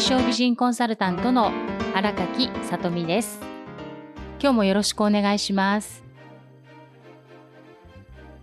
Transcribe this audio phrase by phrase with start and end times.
[0.00, 1.52] 象美人コンサルタントの
[1.94, 3.40] 荒垣さとみです。
[4.40, 6.02] 今日もよろしくお願いします。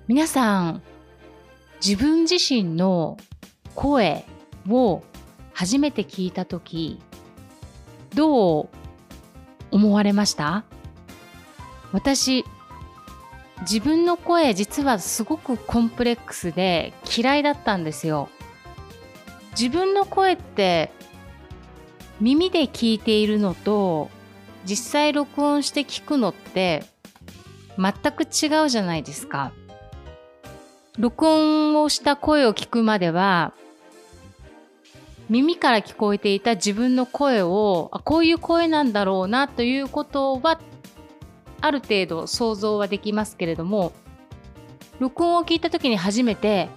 [0.08, 0.84] 皆さん
[1.84, 3.18] 自分自身の
[3.74, 4.26] 声
[4.70, 5.02] を
[5.54, 7.00] 初めて聞いた時
[8.14, 8.70] どう
[9.72, 10.66] 思われました？
[11.92, 12.46] 私
[13.62, 18.30] 自分の声実はすごくコンプレックスで嫌いだったんですよ。
[19.52, 20.92] 自分の声って
[22.20, 24.10] 耳で聞いているのと
[24.66, 26.84] 実際録音して聞くのって
[27.78, 29.54] 全く違うじゃないですか。
[31.00, 33.54] 録音をした声を聞くまでは
[35.30, 40.60] 耳から聞こえていた自分の声をあこういう声なんだろうなということは
[41.62, 43.94] ある程度想像はできますけれども
[45.00, 46.68] 録音を聞いた時に初めて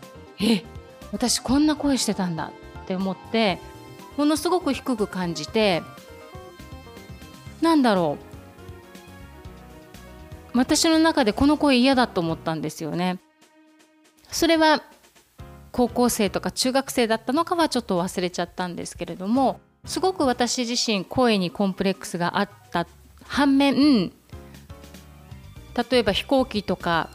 [0.40, 0.62] え
[1.10, 2.52] 私こんな声してたんだ
[2.84, 3.58] って思って
[4.16, 5.82] ものすごく低く感じて
[7.60, 8.18] なんだろ
[10.54, 13.18] う私の中でこの声嫌だと思ったんですよね。
[14.30, 14.82] それは
[15.70, 22.86] 高校生とか中学生だったのかはちょっと忘れちゃったんですけれどもすごく私自身声にコンプレックスがあった
[23.24, 24.12] 反面
[25.90, 27.10] 例えば飛行機とか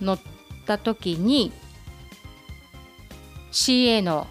[0.00, 0.20] 乗っ
[0.66, 1.52] た時に
[3.50, 4.26] CA の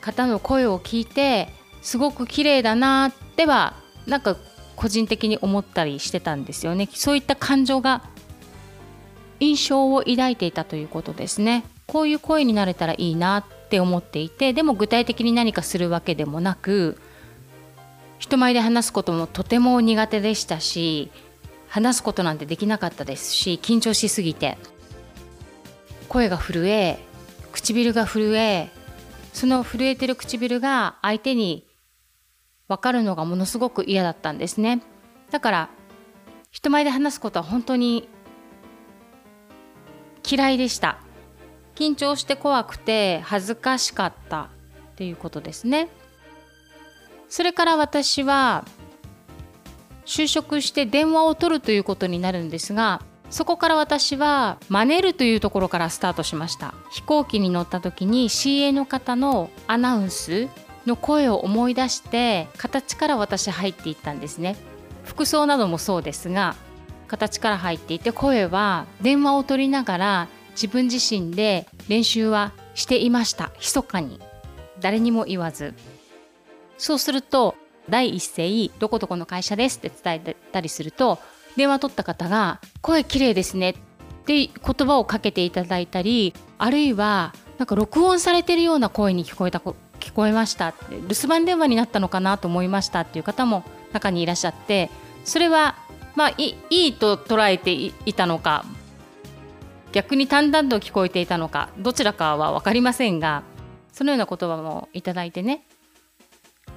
[0.00, 1.48] 方の声を聞いて
[1.82, 3.74] すごく綺麗だなっては
[4.06, 4.36] なんか
[4.76, 6.88] 個人的に思ったりしてたんですよね。
[6.92, 8.02] そういった感情が
[9.40, 11.64] 印象を抱いていたということですね。
[11.86, 16.98] こういう声になれたらいいなって思っていてでも具体的に何かするわけでもなく
[18.18, 21.10] 人前で話すこともとても苦手でしたし
[21.68, 24.58] 話すことなんてできなかったですし緊張しすぎて
[26.08, 26.98] 声が震え
[27.52, 28.70] 唇が震え
[29.38, 31.64] その震えてる唇が相手に
[32.66, 34.82] 分かるのがものすごく嫌だったんですね。
[35.30, 35.70] だから
[36.50, 38.08] 人前で話すことは本当に
[40.28, 40.98] 嫌いでした。
[41.76, 44.48] 緊張して怖くて恥ずかしかったっ
[44.96, 45.88] ていうことですね。
[47.28, 48.64] それから私は
[50.04, 56.74] 就職して電話を取るということになるんですがそこから私は真似るというところからスタートしました。
[56.90, 60.48] 飛行機に乗った時に CA の方のアナウンス
[60.86, 64.56] の声を思い出して形から私入っていったんですね。
[65.04, 66.56] 服装などもそうですが
[67.06, 73.50] 形から入っていて声は電話を取りながら自分自身で練習はしていました。
[73.58, 74.20] 密かに。
[74.80, 75.74] 誰にも言わず。
[76.78, 77.56] そうすると
[77.90, 81.18] 第一声どこどこの会社ですって伝えたりすると
[81.58, 83.74] 電話取った方が声綺麗ですねっ
[84.24, 84.50] て言
[84.86, 94.90] 葉をかけていただいたりあるいはなんか録音されてるような声に聞こえた聞こえました留守番電話になったのかなと思いましたっていう方も中にいらっしゃって
[95.24, 95.76] それは
[96.14, 98.64] まあいいと捉えていたのか
[99.92, 103.42] 逆に淡々と聞こえていたのかどちらかは分かりませんが
[103.92, 105.64] そのような言葉もいただいてね。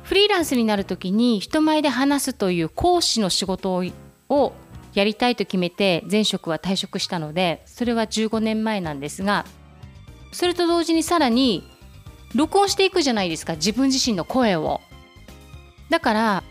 [0.04, 3.82] フリーランスになる時に人前で話すという講師の仕事
[4.28, 4.54] を
[4.94, 9.46] やりたいと決めて前職は退職したのでそれは15年前なんですが
[10.32, 11.64] それと同時にさらに
[12.34, 14.80] 録音していくじゃないですか自分自身の声を。
[15.90, 16.44] だから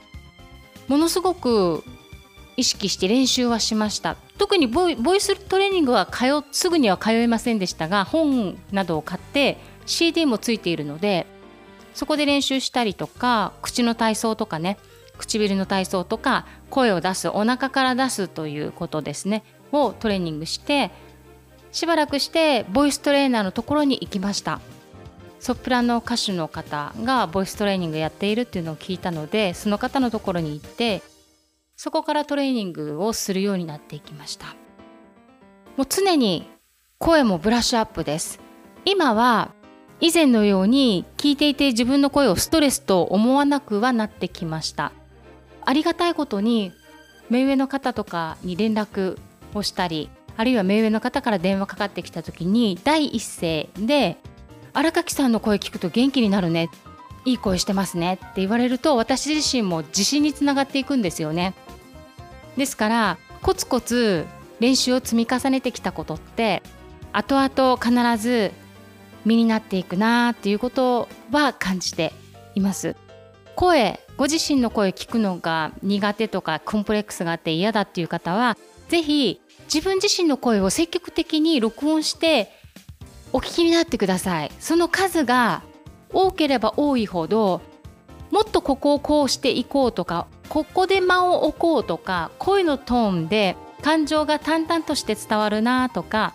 [0.88, 1.82] ものすごく
[2.56, 4.16] 意識して練習はしました。
[4.36, 11.26] 特にボイボイストレーニングは通すぐには通えませんでしたが本などを買って CD もついているので
[11.94, 14.78] そこで練習したりとか口の体操とかね
[15.20, 20.90] 唇の体操とか声を出すお腹から出すということですねをトレーニングして
[21.72, 24.60] しばらくしてボイストレーナーのところに行きました。
[25.38, 31.02] ソプラノ歌手の方がボイストレーニングやっているっていうのを聞いたのでその方のところに行って
[31.76, 34.48] そこからトレーニングをするようになっていきました。
[35.78, 36.46] もう常に
[36.98, 38.38] 声もブラッシュアップです。
[38.84, 39.54] 今は
[40.00, 44.92] 以前のように聞いていて自分の声をストレスと思わなくはなってきました。
[45.64, 46.72] ありがたいことに
[47.28, 49.18] 目上の方とかに連絡
[49.54, 54.16] をしたりあるいは目上の方から電話かかってきた時に第一声で
[54.72, 56.70] 荒垣さんの声聞くと元気になるね。
[57.26, 58.14] いい声してますね。
[58.14, 61.54] って言われると私自身も自信につながっていくんですよね。
[62.56, 64.26] ですからコツコツ
[64.58, 66.62] 練習を積み重ねてきたことって
[67.12, 68.52] 後々必ず
[69.24, 72.12] 身になっていくなっていうことは感じて
[72.54, 72.96] います。
[73.60, 78.56] 声ご自身の声聞くのが苦手とかコンプレックスがあって嫌だっていう方は
[78.88, 79.38] 是非
[79.72, 82.50] 自分自身の声を積極的に録音して
[83.34, 84.50] お聞きになってください。
[84.60, 85.62] その数が
[86.10, 87.60] 多ければ多いほど
[88.30, 96.32] もっとここをこうしていこうとかここで間を置こうとか声のトーンで感情が淡々として伝わるなとか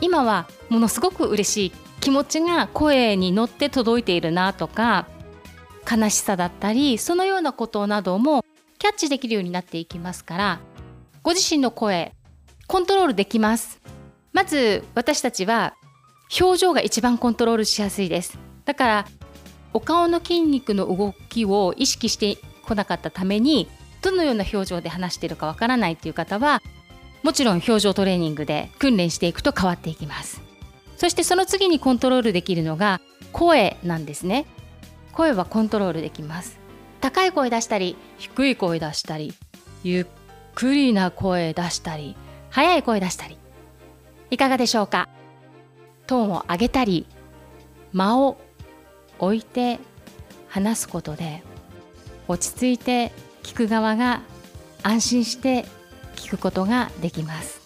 [0.00, 5.08] 今はものすごく嬉しい気持ちが声に乗って届いているなとか
[5.90, 8.44] 悲しさだったりそのようなことなども
[8.78, 10.60] キャッチできるようになっていきますから
[11.22, 12.14] ご自身の声
[12.66, 13.80] コントロールできます。
[14.32, 15.74] まず私たちは
[16.40, 18.38] 表情が一番コントロールしやすいです。
[18.64, 19.06] だから
[19.72, 23.68] お顔の筋肉の動きを意識してこなかったために
[24.02, 26.62] どのような表情で話しているかわからないっていう方は
[27.22, 30.40] もちろん表情トレーニングで訓練していくと変わっていきます。
[30.96, 33.00] そしてその次にコントロールできるのが
[33.32, 34.46] 声なんですね。
[35.12, 36.58] 声はコントロールできます。
[37.00, 39.32] 高い声出したり低い声出したり
[39.82, 40.06] ゆっ
[40.54, 42.16] くりな声出したり
[42.50, 43.38] 速い声出したり。
[44.30, 45.08] いかがでしょうか？
[46.06, 47.06] トーンを上げたり
[47.92, 48.38] 間を
[49.18, 49.78] 置いて
[50.48, 51.42] 話すことで
[52.28, 54.22] 落ち着いて聞く側が
[54.82, 55.64] 安心して
[56.16, 57.60] 聞くことができます。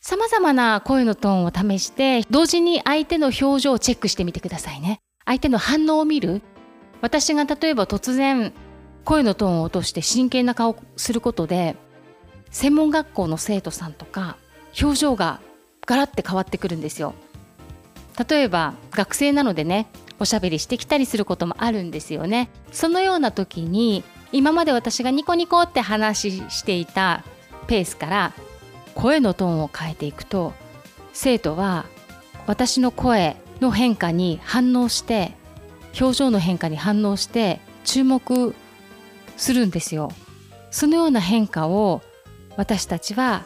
[0.00, 5.00] 様々な声のトーンを試して同時に相手の表情をチェックしてみてくださいね。
[5.24, 6.42] 相手の反応を見る
[7.00, 8.52] 私が例えば突然
[9.04, 11.76] 声のトーンを落として真剣な顔をすることで
[12.50, 14.36] 専門学校の生徒さんとか
[14.80, 15.40] 表情が
[15.86, 17.14] ガラッて変わってくるんですよ。
[18.28, 22.50] 例えば学生なのでねおしゃべりしてきたりすることもあるんですよね。
[22.72, 24.02] そのような時に
[24.32, 27.24] 今まで私がニコニコって話していた
[27.66, 28.32] ペースから
[28.94, 30.52] 声のトーンを変えていくと
[31.12, 31.86] 生徒は
[32.46, 35.37] 私の声の変化に反応して
[35.98, 38.54] 表情の変化に反応して注目
[39.36, 40.10] するんですよ。
[40.70, 42.02] そのような変化を
[42.56, 43.44] 私たちは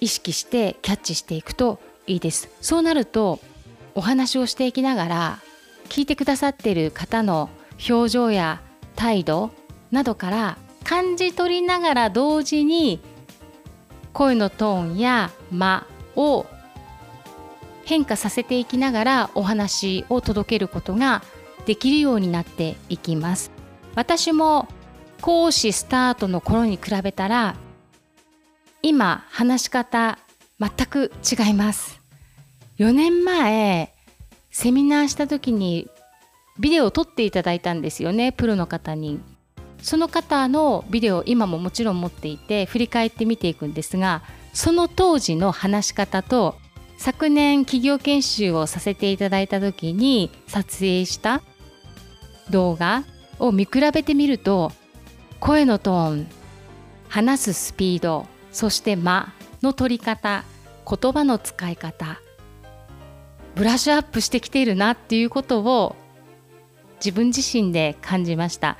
[0.00, 2.48] 意識してキャッチしていくといいです。
[2.60, 3.40] そうなると
[3.94, 5.38] お話をしていきながら
[5.88, 7.48] 聞いてくださっている方の
[7.88, 8.60] 表情や
[8.96, 9.50] 態度
[9.90, 13.00] などから感じ取りながら同時に
[14.12, 15.86] 声のトーンや間
[16.16, 16.46] を
[17.84, 21.22] 変化させていきながらお話を届けることが
[21.66, 23.50] できるようになっていきます。
[23.94, 24.68] 私も
[25.20, 27.56] 講師スタートの頃に比べたら
[28.82, 30.18] 今話し方
[30.60, 32.00] 全く違います。
[32.78, 33.94] 4年前
[34.50, 35.88] セミナーした時に
[36.58, 39.20] ビデオを撮っていただいたんですよねプロの方に。
[39.80, 44.22] その方のビデオ今ももちろん持っていて振り返って見ていくんですが
[44.54, 46.56] その当時の話し方と
[46.96, 51.42] 昨年企業研修をさせていただいた時に撮影した
[52.50, 53.04] 動画
[53.38, 54.72] を見比べてみると
[55.40, 56.26] 声のトーン
[57.08, 59.32] 話すスピードそして間
[59.62, 60.44] の取り方
[60.88, 62.20] 言葉の使い方
[63.54, 65.96] ブラッシュアップしてきているなっていうことを
[66.96, 68.78] 自分自身で感じました。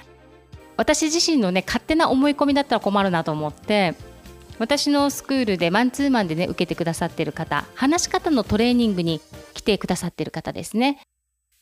[0.76, 3.94] 私自身のね勝手な思い込みだったら困るなと思って
[4.58, 9.20] 私のスクールでマンツーマンでね受けてくださってる方話し方のトレーニングに
[9.52, 11.00] 来てくださってる方ですね。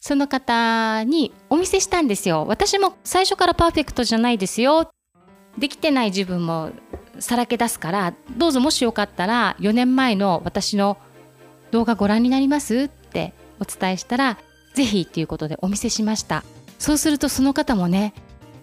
[0.05, 2.45] その方にお見せしたんですよ。
[2.49, 4.91] 私も最初からパーフェクトじゃないですよ。
[5.57, 6.73] できてない自分も
[7.21, 10.99] さらけ出すからどうぞもしよかったら4年前の私の
[11.71, 12.77] 動画ご覧になります？
[12.77, 14.39] ってお伝えしたら
[14.75, 16.43] ぜひっていうことでお見せしました。
[16.81, 18.13] そうするとその方もね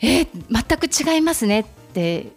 [0.02, 2.34] えー、全く違いますねって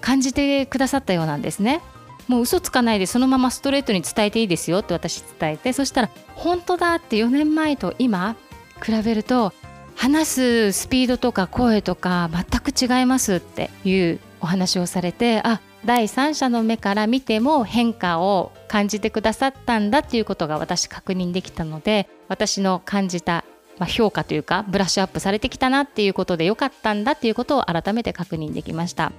[0.00, 1.82] 感じてくださったようなんですね。
[2.30, 8.36] もう嘘つかないでそのままストレートに伝えていいですよって私伝えてそしたら本当だって4年前と今
[8.80, 9.52] 比べると
[9.96, 23.44] 話すスピードとか声とか全く違いますっていうお話をされてあ第三者の目から見ても変化を感じてくださったんだっていうことが私確認できたので私の感じた、
[23.78, 29.10] ま、評価というかブラッシュアップされてきたなっていうことでよかったんだっていうことを改めて確認できました。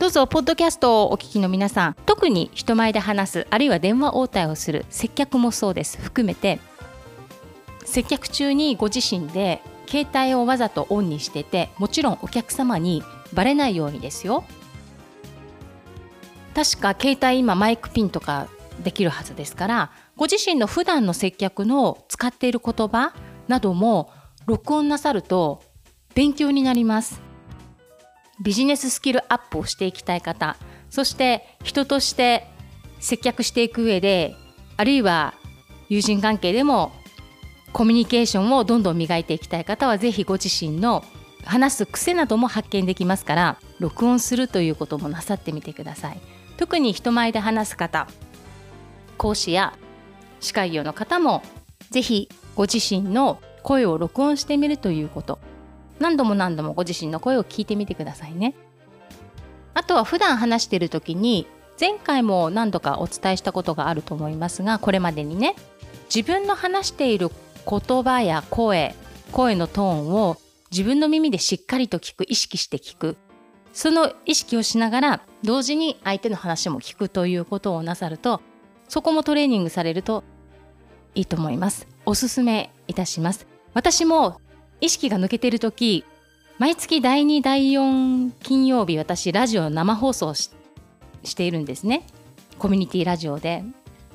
[0.00, 5.98] どうぞポッドキャストをお聞きの皆さん特に人前で話すあるいは電話応対をする接客もそうです。
[6.00, 6.58] 含めて
[7.84, 13.02] 接客中にご自身で携帯をわざとオンにしててもちろんお客様に
[13.34, 14.44] バレないようにですよ。
[16.54, 18.48] 確か携帯今マイクピンとか
[18.82, 23.12] できるはずですからご自身の普段の接客の使っている言葉
[23.48, 24.10] なども
[24.46, 25.62] 録音なさると
[26.14, 27.29] 勉強になります。
[28.40, 30.56] ビジネススキルアップをしていきたい方
[30.88, 32.46] そして人として
[32.98, 34.34] 接客していく上で
[34.76, 35.34] あるいは
[35.88, 36.92] 友人関係でも
[37.72, 41.04] コミュニケーションをどんどん磨いていきたい方は是非ご自身の
[41.44, 46.20] 話す癖なども発見できますから録音するということもなさってみてください。
[46.60, 48.06] 特に人前で話す方
[49.16, 49.72] 講師や
[50.40, 51.42] 司会業の方も
[51.90, 55.38] ぜひご自身の声を録音してみるということ
[56.00, 58.54] 何度も何度もご自身の声を聞いてみてくださいね。
[59.74, 61.46] あとは普段話している時に
[61.78, 65.54] 前回も何度かお伝えしたことがあると思いますがこれまでにね
[66.14, 67.30] 自分の話している
[67.68, 68.94] 言葉や声
[69.30, 70.36] 声のトーンを
[70.72, 73.16] 自分の耳でしっかりと聞く意識して聞く。
[73.72, 78.42] その意識をしながら同時に相手の話も聞くということをなさると
[78.88, 80.24] そこもトレーニングされると
[81.14, 81.86] いいと思います。
[82.04, 83.46] おすすめいたします。
[83.72, 84.40] 私も
[84.80, 86.04] 意識が抜けてる時
[86.58, 90.50] 毎月第2第4金曜日私ラジオ生放送し
[91.34, 92.06] ているんですね。
[92.58, 93.64] コミュニティラジオで。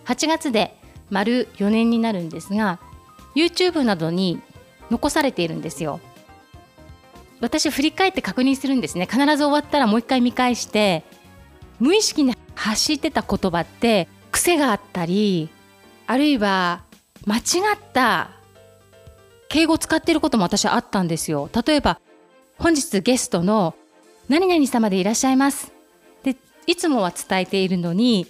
[0.05, 0.77] 8月で
[1.09, 2.79] 丸4年になるんですが
[3.35, 4.39] YouTube などに
[4.91, 5.99] 残されているんですよ。
[7.41, 9.07] 私振り返って確認するんですね。
[9.09, 11.03] 必ず終わったらもう一回見返して
[11.79, 15.49] 無意識に発してた言葉って癖があったり
[16.07, 16.83] あるいは
[17.25, 17.43] 間違っ
[17.93, 18.34] た
[19.49, 21.49] 敬語使っていることも私はあったんですよ。
[21.65, 21.99] 例えば
[22.57, 23.75] 本日ゲストの
[24.29, 25.71] 何々様でいらっしゃいます。
[26.23, 26.35] で
[26.67, 28.27] いつもは伝えているのに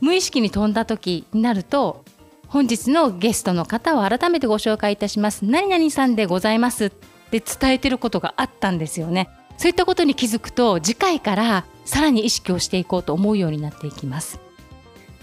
[0.00, 2.04] 無意識に飛んだ時になると
[2.48, 5.44] 本日のゲストの方を改めてご紹介いたします。
[5.44, 6.86] 何々さんでございます。
[6.86, 6.90] っ
[7.30, 9.28] て伝えてることがあったんですよね。
[9.58, 14.38] そういったことに気づくと次回からさらに意識をしていこうと思うようになっていきます。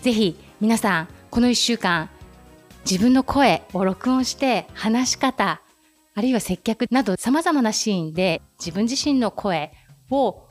[0.02, 2.10] ぜひ皆さんこの1週間
[2.90, 5.62] 自分の声を録音して話し方
[6.16, 9.74] あるいは接客など様々なシーンで自分自身の声
[10.12, 10.44] を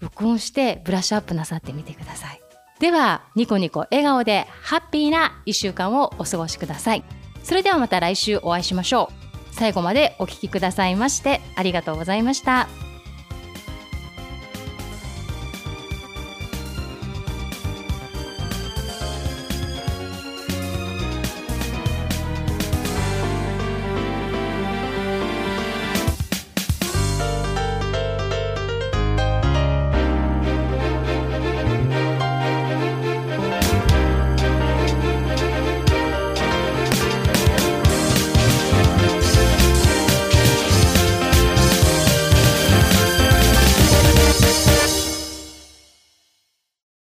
[0.00, 2.40] 録音してブラッシュアップなさってみてください。
[2.80, 7.04] ではニコニコ笑顔でハッピーな1週間をお過ごしください。
[7.42, 9.54] それではまた来週お会いしましょう。
[9.54, 12.68] 最後までお聴きくださいましてありがとうございました。